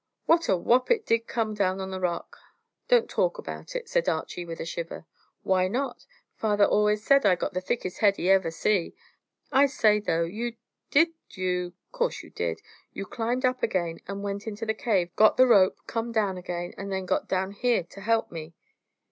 "What 0.25 0.49
a 0.49 0.57
whop 0.57 0.89
it 0.89 1.05
did 1.05 1.27
come 1.27 1.53
down 1.53 1.79
on 1.79 1.91
the 1.91 1.99
rock!" 1.99 2.35
"Don't 2.87 3.07
talk 3.07 3.37
about 3.37 3.75
it," 3.75 3.87
said 3.87 4.09
Archy, 4.09 4.43
with 4.45 4.59
a 4.59 4.65
shiver. 4.65 5.05
"Why 5.43 5.67
not? 5.67 6.07
Father 6.33 6.63
allus 6.63 7.03
said 7.03 7.23
I'd 7.23 7.37
got 7.37 7.53
the 7.53 7.61
thickest 7.61 7.99
head 7.99 8.17
he 8.17 8.27
ever 8.31 8.49
see. 8.49 8.95
I 9.51 9.67
say, 9.67 9.99
though, 9.99 10.23
you 10.23 10.55
did 10.89 11.09
you 11.29 11.73
course 11.91 12.23
you 12.23 12.31
did. 12.31 12.63
You 12.93 13.05
climbed 13.05 13.45
up 13.45 13.61
again, 13.61 13.99
and 14.07 14.23
went 14.23 14.47
into 14.47 14.65
the 14.65 14.73
cave, 14.73 15.15
got 15.15 15.37
the 15.37 15.45
rope 15.45 15.77
come 15.85 16.11
down 16.11 16.35
again, 16.35 16.73
and 16.79 16.91
then 16.91 17.05
got 17.05 17.29
down 17.29 17.51
here 17.51 17.83
to 17.83 18.01
help 18.01 18.31
me?" 18.31 18.55